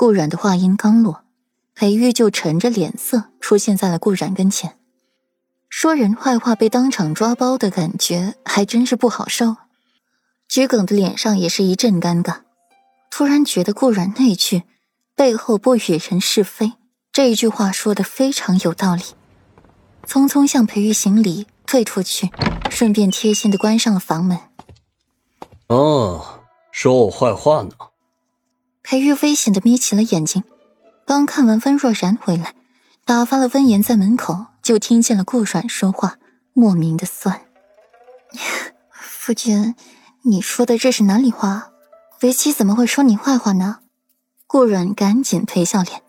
[0.00, 1.24] 顾阮的话音刚落，
[1.74, 4.78] 裴玉就沉着脸色出现在了顾阮跟前。
[5.68, 9.56] 说人坏话被当场抓包的感觉还真是不好受。
[10.48, 12.38] 桔梗的脸上也是一阵尴尬，
[13.10, 14.62] 突然觉得顾阮那句
[15.14, 16.72] “背后不与人是非”
[17.12, 19.02] 这一句话说的非常有道理，
[20.06, 22.30] 匆匆向裴玉行礼，退出去，
[22.70, 24.38] 顺便贴心的关上了房门。
[25.66, 26.40] 哦，
[26.72, 27.72] 说我坏话呢？
[28.90, 30.42] 裴玉危险的眯起了眼睛，
[31.06, 32.56] 刚看完温若然回来，
[33.04, 36.18] 打发了温言在门口，就听见了顾阮说话，
[36.54, 37.40] 莫名的酸。
[38.90, 39.76] 夫君。
[40.22, 41.70] 你说的这是哪里话？
[42.22, 43.78] 为妻怎么会说你坏话呢？
[44.48, 46.02] 顾阮赶紧陪笑脸，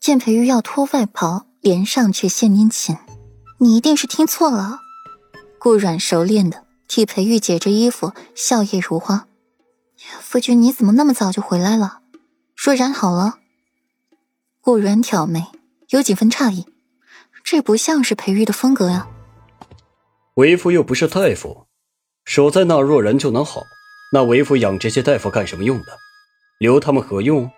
[0.00, 2.96] 见裴玉要脱外袍，脸上却现殷勤。
[3.58, 4.80] 你一定是听错了。
[5.60, 9.28] 顾阮熟练的替裴玉解着衣服，笑靥如花。
[10.20, 12.00] 夫君你怎么那么早就回来了？
[12.56, 13.38] 若然好了。
[14.60, 15.44] 顾阮挑眉，
[15.90, 16.66] 有几分诧异，
[17.42, 19.06] 这不像是裴玉的风格呀。
[20.34, 21.66] 为夫又不是大夫。
[22.24, 23.62] 守在那若然就能好？
[24.12, 25.98] 那为夫养这些大夫干什么用的？
[26.58, 27.50] 留他们何用？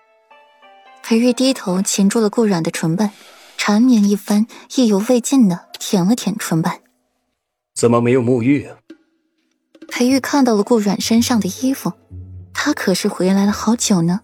[1.02, 3.12] 裴玉低头擒住了顾阮的唇瓣，
[3.56, 6.80] 缠绵一番，意犹未尽的舔了舔唇瓣。
[7.74, 8.68] 怎么没有沐浴？
[9.86, 11.92] 裴玉看到了顾阮身上的衣服，
[12.58, 14.22] 他可是回来了好久呢。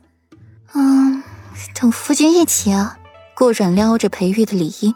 [0.72, 1.22] 嗯，
[1.74, 2.98] 等夫君一起啊。
[3.34, 4.94] 顾阮撩着裴玉的里衣，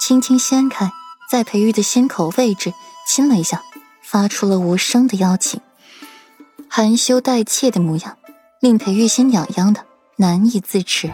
[0.00, 0.92] 轻轻掀开，
[1.30, 2.72] 在裴玉的心口位置
[3.06, 3.62] 亲了一下。
[4.02, 5.60] 发出了无声的邀请，
[6.68, 8.18] 含羞带怯的模样，
[8.60, 11.12] 令裴玉心痒痒的，难以自持。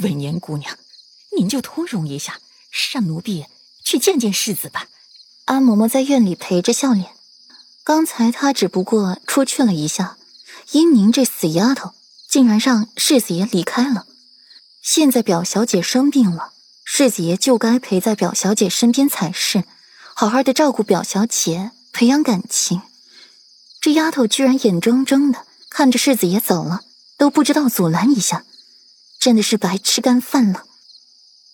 [0.00, 0.76] 文言姑娘，
[1.34, 2.34] 您就通融一下，
[2.92, 3.46] 让奴婢
[3.82, 4.86] 去见见世子吧。
[5.46, 7.06] 安嬷嬷在院里陪着笑脸。
[7.84, 10.18] 刚才她只不过出去了一下，
[10.70, 11.92] 因您这死丫头，
[12.28, 14.06] 竟然让世子爷离开了。
[14.80, 16.52] 现在表小姐生病了，
[16.84, 19.64] 世子爷就该陪在表小姐身边才是。
[20.14, 22.82] 好好的照顾表小姐，培养感情。
[23.80, 26.82] 这丫头居然眼睁睁的看着世子爷走了，
[27.16, 28.44] 都不知道阻拦一下，
[29.18, 30.64] 真的是白吃干饭了。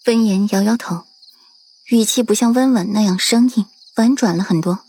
[0.06, 1.04] 温言摇摇头，
[1.86, 3.66] 语气不像温婉那样生硬，
[3.96, 4.80] 婉转了很多。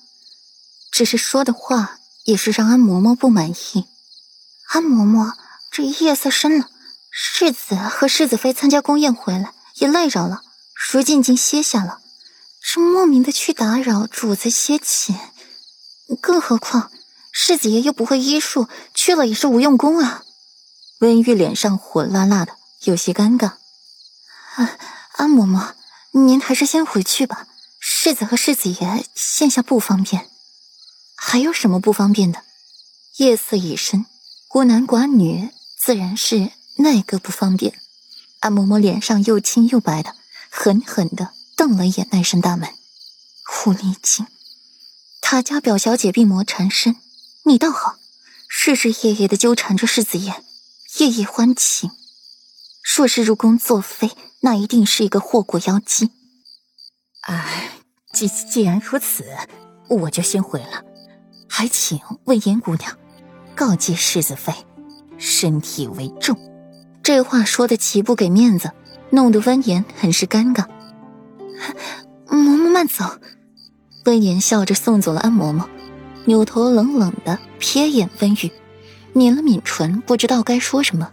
[0.92, 3.86] 只是说的话也是让安嬷嬷不满意。
[4.72, 5.34] 安嬷嬷，
[5.72, 6.70] 这夜色深了，
[7.10, 10.44] 世子和世子妃参加宫宴回来也累着了，
[10.92, 12.02] 如今已经歇下了。
[12.62, 15.16] 这莫名的去打扰主子歇寝，
[16.22, 16.92] 更何况
[17.32, 20.24] 世子爷又不会医术，去了也是无用功啊！
[21.00, 23.54] 温玉脸上火辣辣的，有些尴尬。
[24.56, 24.78] 啊，
[25.14, 25.74] 安嬷嬷，
[26.12, 27.48] 您还是先回去吧。
[27.80, 30.30] 世子和世子爷现下不方便。
[31.16, 32.44] 还有什么不方便的？
[33.16, 34.06] 夜色已深，
[34.52, 37.80] 孤男寡女，自然是那个不方便。
[38.40, 40.16] 安嬷嬷脸上又青又白的，
[40.50, 41.34] 狠狠的。
[41.56, 42.68] 瞪了一眼那扇大门，
[43.46, 44.26] 狐狸精！
[45.22, 46.96] 他家表小姐病魔缠身，
[47.44, 47.98] 你倒好，
[48.66, 50.44] 日日夜夜的纠缠着世子爷，
[50.98, 51.92] 夜夜欢情。
[52.96, 56.10] 若是入宫作妃，那一定是一个祸国妖姬。
[57.28, 57.74] 哎，
[58.14, 59.26] 既既然如此，
[59.90, 60.84] 我就先回了。
[61.48, 62.98] 还请魏延姑娘
[63.60, 64.54] 告诫世子妃，
[65.18, 66.40] 身体为重。
[67.04, 68.72] 这话说的极不给面子，
[69.10, 70.64] 弄得温言很是尴尬。
[72.32, 73.04] 嬷嬷慢走，
[74.06, 75.66] 温言笑着送走了安嬷嬷，
[76.24, 78.50] 扭头冷冷的瞥眼温玉，
[79.12, 81.12] 抿了抿唇，不知道该说什么。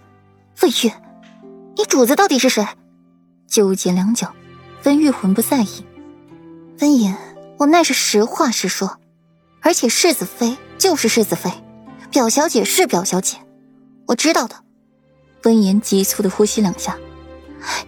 [0.62, 0.92] 温玉，
[1.76, 2.64] 你主子到底是谁？
[3.48, 4.28] 纠结良久，
[4.84, 5.84] 温玉魂不在意。
[6.78, 7.16] 温言，
[7.58, 9.00] 我那是实话实说，
[9.62, 11.50] 而且世子妃就是世子妃，
[12.16, 13.36] 表小姐是表小姐，
[14.06, 14.64] 我知道的。
[15.44, 16.96] 温言急促的呼吸两下，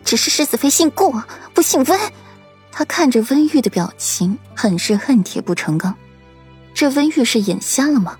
[0.04, 1.14] 只是世子妃姓顾，
[1.54, 1.98] 不姓温。
[2.70, 5.96] 他看着温玉的表情，很是恨铁不成钢。
[6.74, 8.18] 这温玉是眼瞎了吗？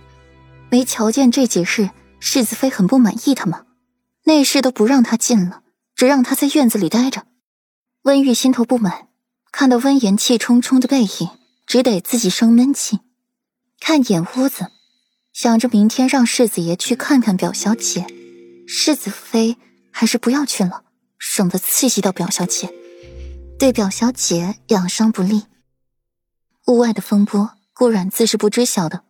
[0.70, 3.64] 没瞧见这几日世子妃很不满意他吗？
[4.24, 5.60] 内侍都不让他进了，
[5.94, 7.24] 只让他在院子里待着。
[8.04, 9.08] 温玉心头不满，
[9.52, 11.28] 看到温言气冲冲的背影，
[11.66, 13.00] 只得自己生闷气。
[13.78, 14.68] 看眼屋子，
[15.40, 18.04] 想着明天让世子爷去看看表小姐。
[18.66, 19.56] 世子妃
[19.92, 20.82] 还是不要去了，
[21.16, 22.74] 省得刺激到表小姐。
[23.56, 25.44] 对表小姐养伤不利。
[26.66, 29.04] 屋外的风波，顾阮自是不知晓的。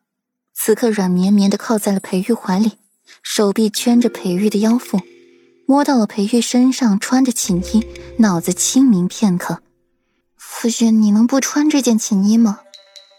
[0.52, 2.72] 此刻软绵绵的靠在了裴玉怀里，
[3.22, 5.00] 手臂圈着裴玉的腰腹，
[5.66, 7.86] 摸到了裴玉身上穿着锦衣，
[8.18, 9.62] 脑子清明片刻。
[10.36, 12.60] 夫君，你能不穿这件锦衣吗？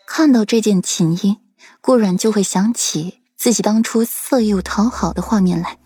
[0.06, 1.40] 看到这件锦衣，
[1.82, 5.78] 顾阮就会想起自己当初色诱讨好的画面来。